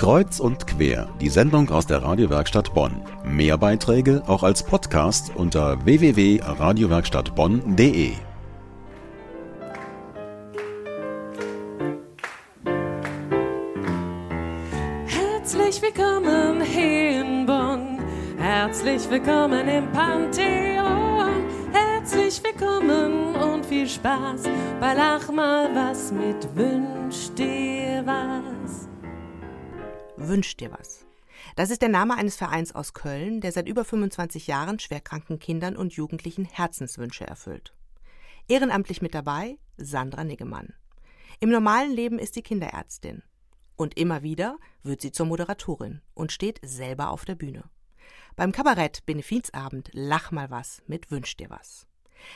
Kreuz 0.00 0.40
und 0.40 0.66
quer, 0.66 1.06
die 1.20 1.28
Sendung 1.28 1.68
aus 1.68 1.86
der 1.86 2.02
Radiowerkstatt 2.02 2.72
Bonn. 2.72 3.02
Mehr 3.22 3.58
Beiträge 3.58 4.22
auch 4.26 4.42
als 4.42 4.62
Podcast 4.62 5.30
unter 5.34 5.84
www.radiowerkstattbonn.de. 5.84 8.12
Herzlich 15.04 15.82
willkommen 15.82 16.62
hier 16.62 17.20
in 17.20 17.44
Bonn. 17.44 17.98
Herzlich 18.38 19.10
willkommen 19.10 19.68
im 19.68 19.92
Pantheon. 19.92 21.44
Herzlich 21.72 22.40
willkommen 22.42 23.34
und 23.34 23.66
viel 23.66 23.86
Spaß 23.86 24.44
bei 24.80 24.94
Lach 24.94 25.30
mal 25.30 25.68
was 25.74 26.10
mit 26.10 26.48
Wünsch 26.56 27.34
dir 27.36 28.02
was. 28.06 28.89
Wünsch 30.28 30.56
dir 30.56 30.70
was. 30.70 31.06
Das 31.56 31.70
ist 31.70 31.80
der 31.80 31.88
Name 31.88 32.14
eines 32.14 32.36
Vereins 32.36 32.74
aus 32.74 32.92
Köln, 32.92 33.40
der 33.40 33.52
seit 33.52 33.66
über 33.66 33.86
25 33.86 34.46
Jahren 34.46 34.78
schwerkranken 34.78 35.38
Kindern 35.38 35.76
und 35.76 35.94
Jugendlichen 35.94 36.44
Herzenswünsche 36.44 37.26
erfüllt. 37.26 37.74
Ehrenamtlich 38.46 39.00
mit 39.00 39.14
dabei 39.14 39.58
Sandra 39.78 40.24
Niggemann. 40.24 40.74
Im 41.40 41.48
normalen 41.48 41.92
Leben 41.92 42.18
ist 42.18 42.34
sie 42.34 42.42
Kinderärztin. 42.42 43.22
Und 43.76 43.96
immer 43.96 44.22
wieder 44.22 44.58
wird 44.82 45.00
sie 45.00 45.10
zur 45.10 45.24
Moderatorin 45.24 46.02
und 46.12 46.32
steht 46.32 46.60
selber 46.62 47.10
auf 47.10 47.24
der 47.24 47.34
Bühne. 47.34 47.64
Beim 48.36 48.52
Kabarett 48.52 49.06
Benefizabend 49.06 49.88
Lach 49.92 50.32
mal 50.32 50.50
was 50.50 50.82
mit 50.86 51.10
Wünsch 51.10 51.34
dir 51.38 51.48
was. 51.48 51.86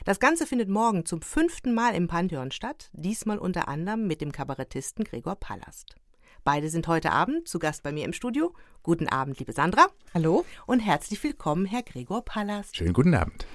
Das 0.07 0.21
Ganze 0.21 0.47
findet 0.47 0.71
morgen 0.71 1.05
zum 1.05 1.21
fünften 1.21 1.75
Mal 1.75 1.95
im 1.95 2.09
Pantheon 2.09 2.51
statt, 2.51 2.89
diesmal 2.95 3.39
unter 3.39 3.69
anderem 3.69 4.07
mit 4.07 4.23
dem 4.23 4.33
Kabarettisten 4.33 5.05
Gregor 5.05 5.37
Palast. 5.37 5.97
Beide 6.45 6.69
sind 6.69 6.89
heute 6.89 7.11
Abend 7.11 7.49
zu 7.49 7.59
Gast 7.59 7.83
bei 7.83 7.91
mir 7.91 8.05
im 8.05 8.13
Studio. 8.13 8.53
Guten 8.83 9.09
Abend, 9.09 9.39
liebe 9.39 9.55
Sandra. 9.55 9.87
Hallo. 10.13 10.45
Und 10.67 10.81
herzlich 10.81 11.25
willkommen, 11.25 11.65
Herr 11.65 11.83
Gregor 11.83 12.23
Palast. 12.23 12.77
Schönen 12.77 12.93
guten 12.93 13.15
Abend. 13.15 13.47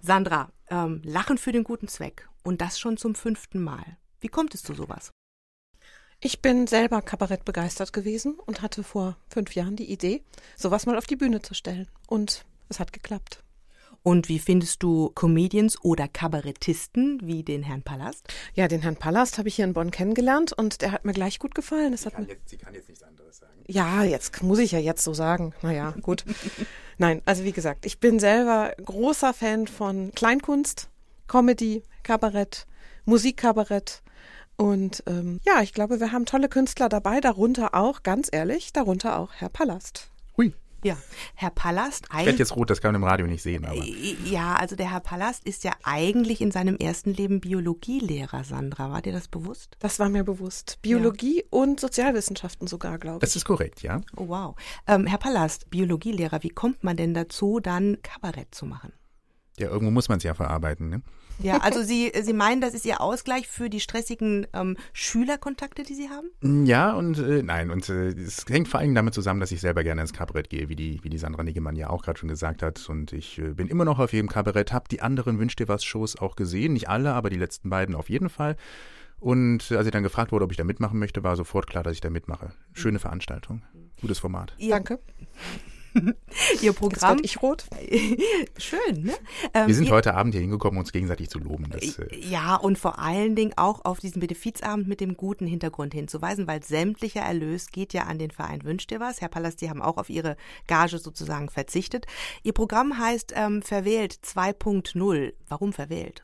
Sandra, 0.00 0.52
ähm, 0.68 1.02
Lachen 1.04 1.38
für 1.38 1.50
den 1.50 1.64
guten 1.64 1.88
Zweck. 1.88 2.28
Und 2.44 2.60
das 2.60 2.78
schon 2.78 2.96
zum 2.96 3.16
fünften 3.16 3.60
Mal. 3.60 3.96
Wie 4.20 4.28
kommt 4.28 4.54
es 4.54 4.62
zu 4.62 4.74
sowas? 4.74 5.10
Ich 6.20 6.40
bin 6.40 6.68
selber 6.68 7.02
Kabarett 7.02 7.44
begeistert 7.44 7.92
gewesen 7.92 8.38
und 8.38 8.62
hatte 8.62 8.84
vor 8.84 9.16
fünf 9.28 9.56
Jahren 9.56 9.74
die 9.74 9.90
Idee, 9.90 10.22
sowas 10.56 10.86
mal 10.86 10.96
auf 10.96 11.06
die 11.06 11.16
Bühne 11.16 11.42
zu 11.42 11.54
stellen. 11.54 11.88
Und 12.06 12.44
es 12.68 12.78
hat 12.78 12.92
geklappt. 12.92 13.42
Und 14.02 14.28
wie 14.28 14.38
findest 14.38 14.82
du 14.82 15.10
Comedians 15.14 15.82
oder 15.84 16.08
Kabarettisten 16.08 17.20
wie 17.22 17.42
den 17.42 17.62
Herrn 17.62 17.82
Palast? 17.82 18.26
Ja, 18.54 18.66
den 18.66 18.80
Herrn 18.80 18.96
Palast 18.96 19.36
habe 19.36 19.48
ich 19.48 19.56
hier 19.56 19.66
in 19.66 19.74
Bonn 19.74 19.90
kennengelernt 19.90 20.52
und 20.52 20.80
der 20.80 20.92
hat 20.92 21.04
mir 21.04 21.12
gleich 21.12 21.38
gut 21.38 21.54
gefallen. 21.54 21.92
Das 21.92 22.02
Sie, 22.02 22.06
hat 22.06 22.14
kann 22.14 22.24
mir 22.24 22.32
jetzt, 22.32 22.48
Sie 22.48 22.56
kann 22.56 22.72
jetzt 22.74 22.88
nichts 22.88 23.02
anderes 23.02 23.38
sagen. 23.38 23.52
ja, 23.66 24.02
jetzt 24.02 24.42
muss 24.42 24.58
ich 24.58 24.72
ja 24.72 24.78
jetzt 24.78 25.04
so 25.04 25.12
sagen. 25.12 25.52
Naja, 25.62 25.94
gut. 26.00 26.24
Nein, 26.98 27.20
also 27.26 27.44
wie 27.44 27.52
gesagt, 27.52 27.84
ich 27.84 27.98
bin 28.00 28.18
selber 28.18 28.72
großer 28.84 29.34
Fan 29.34 29.66
von 29.66 30.12
Kleinkunst, 30.14 30.88
Comedy, 31.28 31.82
Kabarett, 32.02 32.66
Musikkabarett. 33.04 34.02
Und 34.56 35.02
ähm, 35.06 35.40
ja, 35.44 35.62
ich 35.62 35.72
glaube, 35.74 36.00
wir 36.00 36.12
haben 36.12 36.26
tolle 36.26 36.48
Künstler 36.48 36.88
dabei, 36.88 37.20
darunter 37.20 37.74
auch, 37.74 38.02
ganz 38.02 38.28
ehrlich, 38.32 38.72
darunter 38.72 39.18
auch 39.18 39.32
Herr 39.34 39.48
Palast. 39.50 40.10
Hui. 40.36 40.54
Ja, 40.82 40.96
Herr 41.34 41.50
Palast 41.50 42.06
Ich 42.06 42.10
werde 42.10 42.28
eigentlich. 42.28 42.38
jetzt 42.38 42.56
rot, 42.56 42.70
das 42.70 42.80
kann 42.80 42.92
man 42.92 43.02
im 43.02 43.08
Radio 43.08 43.26
nicht 43.26 43.42
sehen, 43.42 43.64
aber. 43.64 43.82
Ja, 44.24 44.56
also 44.56 44.76
der 44.76 44.90
Herr 44.90 45.00
Palast 45.00 45.44
ist 45.44 45.64
ja 45.64 45.72
eigentlich 45.82 46.40
in 46.40 46.50
seinem 46.50 46.76
ersten 46.76 47.12
Leben 47.12 47.40
Biologielehrer, 47.40 48.44
Sandra. 48.44 48.90
War 48.90 49.02
dir 49.02 49.12
das 49.12 49.28
bewusst? 49.28 49.76
Das 49.80 49.98
war 49.98 50.08
mir 50.08 50.24
bewusst. 50.24 50.78
Biologie 50.82 51.44
und 51.50 51.80
Sozialwissenschaften 51.80 52.66
sogar, 52.66 52.98
glaube 52.98 53.16
ich. 53.16 53.20
Das 53.20 53.36
ist 53.36 53.44
korrekt, 53.44 53.82
ja. 53.82 54.00
Oh, 54.16 54.28
wow. 54.28 54.56
Ähm, 54.86 55.06
Herr 55.06 55.18
Palast, 55.18 55.70
Biologielehrer, 55.70 56.42
wie 56.42 56.48
kommt 56.50 56.82
man 56.82 56.96
denn 56.96 57.12
dazu, 57.14 57.60
dann 57.60 57.98
Kabarett 58.02 58.54
zu 58.54 58.64
machen? 58.66 58.92
Ja, 59.60 59.68
irgendwo 59.68 59.90
muss 59.90 60.08
man 60.08 60.18
es 60.18 60.24
ja 60.24 60.34
verarbeiten, 60.34 60.88
ne? 60.88 61.02
Ja, 61.42 61.58
also 61.58 61.82
Sie, 61.82 62.12
Sie 62.22 62.32
meinen, 62.32 62.60
das 62.60 62.74
ist 62.74 62.84
Ihr 62.84 63.00
Ausgleich 63.00 63.48
für 63.48 63.70
die 63.70 63.80
stressigen 63.80 64.46
ähm, 64.52 64.76
Schülerkontakte, 64.92 65.82
die 65.82 65.94
Sie 65.94 66.08
haben? 66.10 66.66
Ja, 66.66 66.92
und 66.92 67.18
äh, 67.18 67.42
nein, 67.42 67.70
und 67.70 67.88
äh, 67.88 68.08
es 68.08 68.44
hängt 68.48 68.68
vor 68.68 68.80
allem 68.80 68.94
damit 68.94 69.14
zusammen, 69.14 69.40
dass 69.40 69.50
ich 69.50 69.60
selber 69.60 69.82
gerne 69.82 70.02
ins 70.02 70.12
Kabarett 70.12 70.50
gehe, 70.50 70.68
wie 70.68 70.76
die, 70.76 71.00
wie 71.02 71.08
die 71.08 71.18
Sandra 71.18 71.42
Niggemann 71.42 71.76
ja 71.76 71.88
auch 71.88 72.02
gerade 72.02 72.18
schon 72.18 72.28
gesagt 72.28 72.62
hat. 72.62 72.86
Und 72.88 73.12
ich 73.12 73.38
äh, 73.38 73.54
bin 73.54 73.68
immer 73.68 73.84
noch 73.84 73.98
auf 73.98 74.12
jedem 74.12 74.28
Kabarett, 74.28 74.72
habe 74.72 74.88
die 74.90 75.00
anderen 75.00 75.38
Wünsch 75.38 75.56
dir 75.56 75.68
was 75.68 75.82
Shows 75.84 76.16
auch 76.16 76.36
gesehen. 76.36 76.74
Nicht 76.74 76.88
alle, 76.88 77.12
aber 77.14 77.30
die 77.30 77.38
letzten 77.38 77.70
beiden 77.70 77.94
auf 77.94 78.10
jeden 78.10 78.28
Fall. 78.28 78.56
Und 79.18 79.70
äh, 79.70 79.76
als 79.76 79.86
ich 79.86 79.92
dann 79.92 80.02
gefragt 80.02 80.32
wurde, 80.32 80.44
ob 80.44 80.50
ich 80.50 80.58
da 80.58 80.64
mitmachen 80.64 80.98
möchte, 80.98 81.22
war 81.22 81.36
sofort 81.36 81.66
klar, 81.66 81.82
dass 81.82 81.94
ich 81.94 82.00
da 82.00 82.10
mitmache. 82.10 82.52
Schöne 82.74 82.98
Veranstaltung, 82.98 83.62
gutes 84.00 84.18
Format. 84.18 84.54
Ihr, 84.58 84.70
Danke. 84.70 84.98
Ihr 85.94 86.14
Jetzt 86.60 86.78
Programm. 86.78 87.10
werde 87.10 87.24
ich 87.24 87.42
rot. 87.42 87.64
Schön, 88.58 89.02
ne? 89.02 89.12
Ähm, 89.54 89.66
Wir 89.66 89.74
sind 89.74 89.86
ihr, 89.86 89.92
heute 89.92 90.14
Abend 90.14 90.34
hier 90.34 90.40
hingekommen, 90.40 90.78
uns 90.78 90.92
gegenseitig 90.92 91.28
zu 91.28 91.38
loben. 91.38 91.68
Das, 91.70 91.98
äh, 91.98 92.16
Ja, 92.16 92.56
und 92.56 92.78
vor 92.78 92.98
allen 92.98 93.34
Dingen 93.36 93.52
auch 93.56 93.84
auf 93.84 93.98
diesen 93.98 94.20
Benefizabend 94.20 94.88
mit 94.88 95.00
dem 95.00 95.16
guten 95.16 95.46
Hintergrund 95.46 95.94
hinzuweisen, 95.94 96.46
weil 96.46 96.62
sämtlicher 96.62 97.22
Erlös 97.22 97.68
geht 97.68 97.92
ja 97.92 98.04
an 98.04 98.18
den 98.18 98.30
Verein 98.30 98.64
Wünsch 98.64 98.86
dir 98.86 99.00
was. 99.00 99.20
Herr 99.20 99.28
Pallas, 99.28 99.56
die 99.56 99.70
haben 99.70 99.82
auch 99.82 99.96
auf 99.96 100.10
ihre 100.10 100.36
Gage 100.66 100.98
sozusagen 100.98 101.48
verzichtet. 101.50 102.06
Ihr 102.42 102.52
Programm 102.52 102.98
heißt 102.98 103.32
ähm, 103.36 103.62
Verwählt 103.62 104.14
2.0. 104.24 105.32
Warum 105.48 105.72
verwählt? 105.72 106.22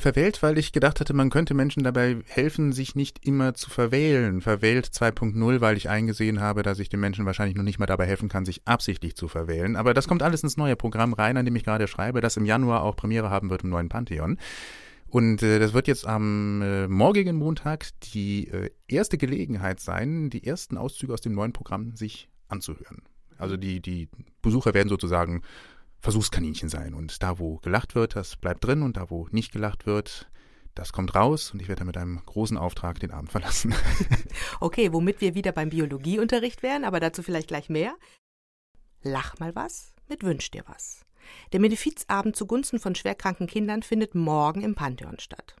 Verwählt, 0.00 0.42
weil 0.42 0.58
ich 0.58 0.72
gedacht 0.72 1.00
hatte, 1.00 1.12
man 1.14 1.30
könnte 1.30 1.54
Menschen 1.54 1.84
dabei 1.84 2.18
helfen, 2.26 2.72
sich 2.72 2.94
nicht 2.94 3.24
immer 3.26 3.54
zu 3.54 3.70
verwählen. 3.70 4.40
Verwählt 4.40 4.86
2.0, 4.86 5.60
weil 5.60 5.76
ich 5.76 5.88
eingesehen 5.88 6.40
habe, 6.40 6.62
dass 6.62 6.78
ich 6.78 6.88
den 6.88 7.00
Menschen 7.00 7.26
wahrscheinlich 7.26 7.56
noch 7.56 7.62
nicht 7.62 7.78
mal 7.78 7.86
dabei 7.86 8.06
helfen 8.06 8.28
kann, 8.28 8.44
sich 8.44 8.62
absichtlich 8.66 9.14
zu 9.16 9.28
verwählen. 9.28 9.76
Aber 9.76 9.94
das 9.94 10.08
kommt 10.08 10.22
alles 10.22 10.42
ins 10.42 10.56
neue 10.56 10.76
Programm 10.76 11.12
rein, 11.12 11.36
an 11.36 11.44
dem 11.44 11.56
ich 11.56 11.64
gerade 11.64 11.86
schreibe, 11.86 12.20
das 12.20 12.36
im 12.36 12.44
Januar 12.44 12.82
auch 12.82 12.96
Premiere 12.96 13.30
haben 13.30 13.50
wird 13.50 13.62
im 13.62 13.70
neuen 13.70 13.88
Pantheon. 13.88 14.38
Und 15.10 15.42
äh, 15.42 15.58
das 15.58 15.72
wird 15.72 15.88
jetzt 15.88 16.06
am 16.06 16.62
äh, 16.62 16.86
morgigen 16.86 17.36
Montag 17.36 17.88
die 18.14 18.48
äh, 18.48 18.70
erste 18.86 19.18
Gelegenheit 19.18 19.80
sein, 19.80 20.30
die 20.30 20.46
ersten 20.46 20.76
Auszüge 20.76 21.12
aus 21.12 21.20
dem 21.20 21.32
neuen 21.32 21.52
Programm 21.52 21.96
sich 21.96 22.28
anzuhören. 22.48 23.02
Also 23.36 23.56
die, 23.56 23.80
die 23.80 24.08
Besucher 24.42 24.74
werden 24.74 24.88
sozusagen 24.88 25.42
Versuchskaninchen 26.00 26.68
sein. 26.68 26.94
Und 26.94 27.22
da, 27.22 27.38
wo 27.38 27.56
gelacht 27.58 27.94
wird, 27.94 28.16
das 28.16 28.36
bleibt 28.36 28.64
drin. 28.64 28.82
Und 28.82 28.96
da, 28.96 29.10
wo 29.10 29.28
nicht 29.30 29.52
gelacht 29.52 29.86
wird, 29.86 30.30
das 30.74 30.92
kommt 30.92 31.14
raus. 31.14 31.52
Und 31.52 31.60
ich 31.60 31.68
werde 31.68 31.80
dann 31.80 31.86
mit 31.86 31.96
einem 31.96 32.22
großen 32.24 32.56
Auftrag 32.56 33.00
den 33.00 33.10
Abend 33.10 33.30
verlassen. 33.30 33.74
Okay, 34.60 34.92
womit 34.92 35.20
wir 35.22 35.34
wieder 35.34 35.52
beim 35.52 35.70
Biologieunterricht 35.70 36.62
wären, 36.62 36.84
aber 36.84 37.00
dazu 37.00 37.22
vielleicht 37.22 37.48
gleich 37.48 37.70
mehr. 37.70 37.96
Lach 39.02 39.38
mal 39.38 39.54
was 39.54 39.94
mit 40.08 40.22
Wünsch 40.22 40.50
dir 40.50 40.64
was. 40.66 41.06
Der 41.52 41.60
Benefizabend 41.60 42.36
zugunsten 42.36 42.78
von 42.78 42.94
schwerkranken 42.94 43.46
Kindern 43.46 43.82
findet 43.82 44.14
morgen 44.14 44.62
im 44.62 44.74
Pantheon 44.74 45.18
statt. 45.18 45.56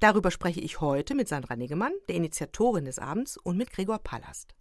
Darüber 0.00 0.30
spreche 0.30 0.60
ich 0.60 0.80
heute 0.80 1.14
mit 1.14 1.28
Sandra 1.28 1.56
Niggemann, 1.56 1.92
der 2.08 2.16
Initiatorin 2.16 2.84
des 2.84 2.98
Abends, 2.98 3.36
und 3.36 3.56
mit 3.56 3.70
Gregor 3.70 3.98
Palast. 3.98 4.54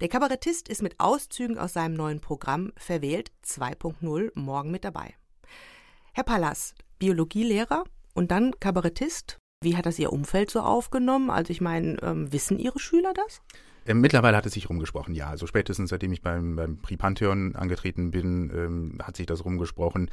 Der 0.00 0.08
Kabarettist 0.08 0.68
ist 0.68 0.82
mit 0.82 0.98
Auszügen 0.98 1.58
aus 1.58 1.72
seinem 1.72 1.94
neuen 1.94 2.20
Programm 2.20 2.72
Verwählt 2.76 3.32
2.0 3.44 4.30
morgen 4.34 4.70
mit 4.70 4.84
dabei. 4.84 5.14
Herr 6.12 6.24
Palast, 6.24 6.74
Biologielehrer 6.98 7.84
und 8.14 8.30
dann 8.30 8.52
Kabarettist. 8.58 9.38
Wie 9.62 9.76
hat 9.76 9.86
das 9.86 9.98
Ihr 9.98 10.12
Umfeld 10.12 10.50
so 10.50 10.60
aufgenommen? 10.60 11.30
Also 11.30 11.50
ich 11.50 11.60
meine, 11.60 11.96
ähm, 12.02 12.32
wissen 12.32 12.58
Ihre 12.58 12.78
Schüler 12.78 13.12
das? 13.14 13.42
Äh, 13.86 13.94
Mittlerweile 13.94 14.36
hat 14.36 14.46
es 14.46 14.52
sich 14.52 14.68
rumgesprochen, 14.68 15.14
ja. 15.14 15.28
Also 15.28 15.46
spätestens 15.46 15.90
seitdem 15.90 16.12
ich 16.12 16.22
beim, 16.22 16.56
beim 16.56 16.78
Pantheon 16.78 17.56
angetreten 17.56 18.10
bin, 18.10 18.50
ähm, 18.54 18.98
hat 19.02 19.16
sich 19.16 19.26
das 19.26 19.44
rumgesprochen. 19.44 20.10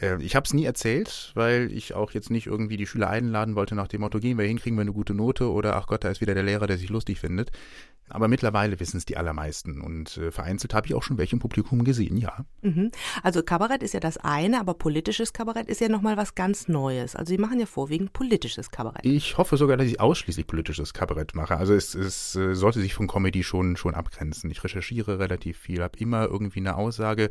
Äh, 0.00 0.22
ich 0.22 0.36
habe 0.36 0.44
es 0.44 0.54
nie 0.54 0.64
erzählt, 0.64 1.32
weil 1.34 1.70
ich 1.72 1.94
auch 1.94 2.12
jetzt 2.12 2.30
nicht 2.30 2.46
irgendwie 2.46 2.76
die 2.76 2.86
Schüler 2.86 3.10
einladen 3.10 3.54
wollte 3.54 3.74
nach 3.74 3.88
dem 3.88 4.00
Motto, 4.00 4.18
gehen 4.18 4.38
wir 4.38 4.44
hin, 4.44 4.58
kriegen 4.58 4.76
wir 4.76 4.82
eine 4.82 4.92
gute 4.92 5.14
Note 5.14 5.50
oder 5.50 5.76
ach 5.76 5.86
Gott, 5.86 6.04
da 6.04 6.10
ist 6.10 6.20
wieder 6.20 6.34
der 6.34 6.42
Lehrer, 6.42 6.66
der 6.66 6.78
sich 6.78 6.88
lustig 6.88 7.20
findet. 7.20 7.50
Aber 8.12 8.26
mittlerweile 8.26 8.80
wissen 8.80 8.96
es 8.96 9.04
die 9.04 9.16
allermeisten 9.16 9.80
und 9.80 10.16
äh, 10.16 10.32
vereinzelt 10.32 10.74
habe 10.74 10.88
ich 10.88 10.94
auch 10.94 11.02
schon 11.04 11.16
welche 11.16 11.36
im 11.36 11.38
Publikum 11.38 11.84
gesehen, 11.84 12.16
ja. 12.16 12.44
Mhm. 12.60 12.90
Also 13.22 13.42
Kabarett 13.42 13.84
ist 13.84 13.94
ja 13.94 14.00
das 14.00 14.16
eine, 14.16 14.58
aber 14.58 14.74
politisches 14.74 15.32
Kabarett 15.32 15.68
ist 15.68 15.80
ja 15.80 15.88
nochmal 15.88 16.16
was 16.16 16.34
ganz 16.34 16.66
Neues. 16.66 17.14
Also 17.14 17.30
Sie 17.30 17.38
machen 17.38 17.60
ja 17.60 17.66
vorwiegend 17.66 18.12
politisches 18.12 18.72
Kabarett. 18.72 19.06
Ich 19.06 19.38
hoffe 19.38 19.56
sogar, 19.56 19.76
dass 19.76 19.86
ich 19.86 20.00
ausschließlich 20.00 20.48
politisches 20.48 20.92
Kabarett 20.92 21.36
mache. 21.36 21.56
Also 21.56 21.72
es, 21.72 21.94
es 21.94 22.34
äh, 22.34 22.54
sollte 22.54 22.80
sich 22.80 22.94
von 22.94 23.06
Comedy 23.06 23.44
schon, 23.44 23.76
schon 23.76 23.94
abgrenzen. 23.94 24.50
Ich 24.50 24.64
recherchiere 24.64 25.20
relativ 25.20 25.58
viel, 25.58 25.80
habe 25.80 25.96
immer 25.98 26.26
irgendwie 26.26 26.60
eine 26.60 26.74
Aussage. 26.74 27.30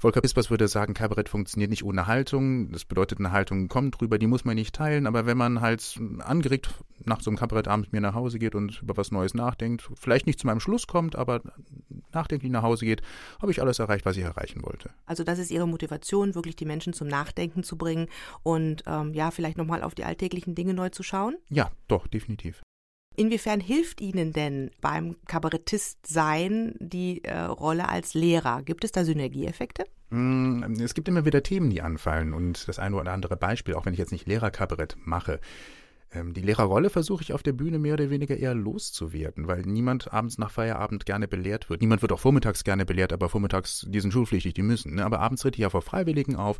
Volker 0.00 0.22
Pispers 0.22 0.50
würde 0.50 0.66
sagen, 0.66 0.94
Kabarett 0.94 1.28
funktioniert 1.28 1.70
nicht 1.70 1.84
ohne 1.84 2.05
Haltung. 2.06 2.72
Das 2.72 2.84
bedeutet, 2.84 3.18
eine 3.18 3.32
Haltung 3.32 3.68
kommt 3.68 4.00
drüber, 4.00 4.18
die 4.18 4.26
muss 4.26 4.44
man 4.44 4.54
nicht 4.54 4.74
teilen. 4.74 5.06
Aber 5.06 5.26
wenn 5.26 5.36
man 5.36 5.60
halt 5.60 5.98
angeregt 6.20 6.70
nach 7.04 7.20
so 7.20 7.30
einem 7.30 7.38
Kabarettabend 7.38 7.92
mir 7.92 8.00
nach 8.00 8.14
Hause 8.14 8.38
geht 8.38 8.54
und 8.54 8.82
über 8.82 8.96
was 8.96 9.10
Neues 9.10 9.34
nachdenkt, 9.34 9.88
vielleicht 9.94 10.26
nicht 10.26 10.40
zu 10.40 10.46
meinem 10.46 10.60
Schluss 10.60 10.86
kommt, 10.86 11.16
aber 11.16 11.42
nachdenklich 12.12 12.50
nach 12.50 12.62
Hause 12.62 12.84
geht, 12.84 13.02
habe 13.40 13.52
ich 13.52 13.60
alles 13.60 13.78
erreicht, 13.78 14.04
was 14.06 14.16
ich 14.16 14.24
erreichen 14.24 14.62
wollte. 14.64 14.90
Also 15.06 15.24
das 15.24 15.38
ist 15.38 15.50
Ihre 15.50 15.68
Motivation, 15.68 16.34
wirklich 16.34 16.56
die 16.56 16.64
Menschen 16.64 16.92
zum 16.92 17.08
Nachdenken 17.08 17.62
zu 17.62 17.76
bringen 17.76 18.08
und 18.42 18.82
ähm, 18.86 19.14
ja, 19.14 19.30
vielleicht 19.30 19.58
nochmal 19.58 19.82
auf 19.82 19.94
die 19.94 20.04
alltäglichen 20.04 20.54
Dinge 20.54 20.74
neu 20.74 20.88
zu 20.88 21.02
schauen. 21.02 21.36
Ja, 21.48 21.70
doch, 21.88 22.06
definitiv. 22.06 22.62
Inwiefern 23.16 23.60
hilft 23.60 24.00
Ihnen 24.00 24.32
denn 24.32 24.70
beim 24.80 25.16
Kabarettist-Sein 25.26 26.74
die 26.78 27.24
äh, 27.24 27.40
Rolle 27.40 27.88
als 27.88 28.14
Lehrer? 28.14 28.62
Gibt 28.62 28.84
es 28.84 28.92
da 28.92 29.04
Synergieeffekte? 29.04 29.84
Mm, 30.10 30.62
es 30.80 30.94
gibt 30.94 31.08
immer 31.08 31.24
wieder 31.24 31.42
Themen, 31.42 31.70
die 31.70 31.82
anfallen 31.82 32.34
und 32.34 32.68
das 32.68 32.78
eine 32.78 32.96
oder 32.96 33.12
andere 33.12 33.36
Beispiel, 33.36 33.74
auch 33.74 33.86
wenn 33.86 33.94
ich 33.94 33.98
jetzt 33.98 34.12
nicht 34.12 34.26
Lehrerkabarett 34.26 34.96
mache. 35.04 35.40
Ähm, 36.12 36.34
die 36.34 36.42
Lehrerrolle 36.42 36.90
versuche 36.90 37.22
ich 37.22 37.32
auf 37.32 37.42
der 37.42 37.52
Bühne 37.52 37.78
mehr 37.78 37.94
oder 37.94 38.10
weniger 38.10 38.36
eher 38.36 38.54
loszuwerden, 38.54 39.48
weil 39.48 39.62
niemand 39.62 40.12
abends 40.12 40.38
nach 40.38 40.50
Feierabend 40.50 41.06
gerne 41.06 41.26
belehrt 41.26 41.68
wird. 41.68 41.80
Niemand 41.80 42.02
wird 42.02 42.12
auch 42.12 42.20
vormittags 42.20 42.64
gerne 42.64 42.86
belehrt, 42.86 43.12
aber 43.12 43.28
vormittags, 43.28 43.86
die 43.88 44.00
sind 44.00 44.12
schulpflichtig, 44.12 44.54
die 44.54 44.62
müssen. 44.62 44.96
Ne? 44.96 45.04
Aber 45.04 45.20
abends 45.20 45.42
tritt 45.42 45.56
ich 45.56 45.62
ja 45.62 45.70
vor 45.70 45.82
Freiwilligen 45.82 46.36
auf 46.36 46.58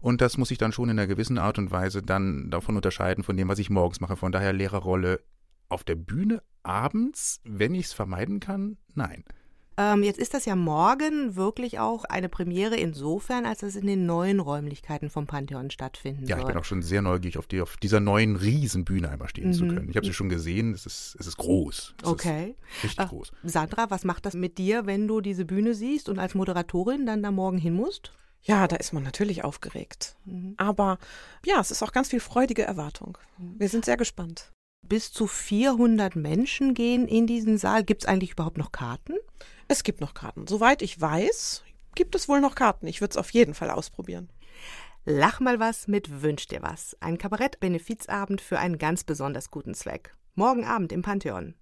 und 0.00 0.20
das 0.20 0.36
muss 0.36 0.50
ich 0.50 0.58
dann 0.58 0.72
schon 0.72 0.88
in 0.88 0.98
einer 0.98 1.06
gewissen 1.06 1.38
Art 1.38 1.58
und 1.58 1.70
Weise 1.70 2.02
dann 2.02 2.50
davon 2.50 2.76
unterscheiden 2.76 3.22
von 3.22 3.36
dem, 3.36 3.48
was 3.48 3.58
ich 3.58 3.70
morgens 3.70 4.00
mache. 4.00 4.16
Von 4.16 4.32
daher 4.32 4.52
Lehrerrolle 4.52 5.20
auf 5.68 5.84
der 5.84 5.94
Bühne 5.96 6.42
abends, 6.62 7.40
wenn 7.44 7.74
ich 7.74 7.86
es 7.86 7.92
vermeiden 7.92 8.40
kann, 8.40 8.76
nein. 8.94 9.24
Ähm, 9.80 10.02
jetzt 10.02 10.18
ist 10.18 10.34
das 10.34 10.44
ja 10.44 10.56
morgen 10.56 11.36
wirklich 11.36 11.78
auch 11.78 12.04
eine 12.04 12.28
Premiere 12.28 12.74
insofern, 12.76 13.46
als 13.46 13.62
es 13.62 13.76
in 13.76 13.86
den 13.86 14.06
neuen 14.06 14.40
Räumlichkeiten 14.40 15.08
vom 15.08 15.28
Pantheon 15.28 15.70
stattfinden 15.70 16.26
Ja, 16.26 16.30
wird. 16.36 16.40
ich 16.40 16.46
bin 16.52 16.56
auch 16.60 16.64
schon 16.64 16.82
sehr 16.82 17.00
neugierig, 17.00 17.38
auf, 17.38 17.46
die, 17.46 17.60
auf 17.60 17.76
dieser 17.76 18.00
neuen 18.00 18.34
Riesenbühne 18.34 19.08
einmal 19.08 19.28
stehen 19.28 19.52
zu 19.52 19.64
Mhm. 19.66 19.68
können. 19.74 19.88
Ich 19.90 19.96
habe 19.96 20.04
sie 20.04 20.12
schon 20.14 20.28
gesehen, 20.28 20.74
es 20.74 20.84
ist, 20.84 21.16
es 21.20 21.28
ist 21.28 21.36
groß. 21.36 21.94
Es 22.02 22.08
Okay. 22.08 22.56
Ist 22.78 22.84
richtig 22.84 23.04
Äh, 23.04 23.08
groß. 23.08 23.30
Sandra, 23.44 23.88
was 23.88 24.02
macht 24.04 24.26
das 24.26 24.34
mit 24.34 24.58
dir, 24.58 24.84
wenn 24.86 25.06
du 25.06 25.20
diese 25.20 25.44
Bühne 25.44 25.74
siehst 25.74 26.08
und 26.08 26.18
als 26.18 26.34
Moderatorin 26.34 27.06
dann 27.06 27.22
da 27.22 27.30
morgen 27.30 27.58
hin 27.58 27.74
musst? 27.74 28.10
Ja, 28.42 28.66
da 28.66 28.74
ist 28.76 28.92
man 28.92 29.04
natürlich 29.04 29.44
aufgeregt. 29.44 30.16
Aber 30.56 30.98
ja, 31.46 31.60
es 31.60 31.70
ist 31.70 31.82
auch 31.84 31.92
ganz 31.92 32.08
viel 32.08 32.20
freudige 32.20 32.62
Erwartung. 32.64 33.16
Wir 33.36 33.68
sind 33.68 33.84
sehr 33.84 33.96
gespannt. 33.96 34.50
Bis 34.88 35.12
zu 35.12 35.26
400 35.26 36.16
Menschen 36.16 36.72
gehen 36.72 37.06
in 37.06 37.26
diesen 37.26 37.58
Saal. 37.58 37.84
Gibt 37.84 38.02
es 38.04 38.08
eigentlich 38.08 38.32
überhaupt 38.32 38.56
noch 38.56 38.72
Karten? 38.72 39.14
Es 39.68 39.82
gibt 39.82 40.00
noch 40.00 40.14
Karten. 40.14 40.46
Soweit 40.46 40.80
ich 40.80 40.98
weiß, 40.98 41.62
gibt 41.94 42.14
es 42.14 42.28
wohl 42.28 42.40
noch 42.40 42.54
Karten. 42.54 42.86
Ich 42.86 43.02
würde 43.02 43.10
es 43.10 43.16
auf 43.18 43.30
jeden 43.30 43.52
Fall 43.52 43.70
ausprobieren. 43.70 44.30
Lach 45.04 45.40
mal 45.40 45.60
was 45.60 45.88
mit 45.88 46.22
Wünsch 46.22 46.46
dir 46.46 46.62
was. 46.62 46.96
Ein 47.00 47.18
Kabarett-Benefizabend 47.18 48.40
für 48.40 48.58
einen 48.58 48.78
ganz 48.78 49.04
besonders 49.04 49.50
guten 49.50 49.74
Zweck. 49.74 50.14
Morgen 50.34 50.64
Abend 50.64 50.92
im 50.92 51.02
Pantheon. 51.02 51.54